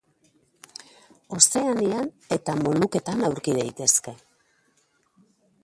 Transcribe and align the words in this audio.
Ozeanian 1.39 2.09
eta 2.37 2.55
Moluketan 2.63 3.23
aurki 3.29 3.55
daitezke. 3.59 4.15